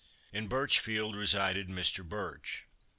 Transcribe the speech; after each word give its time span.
In 0.33 0.47
Birch 0.47 0.79
field 0.79 1.15
resided 1.15 1.67
Mr. 1.69 2.03
Birch. 2.03 2.65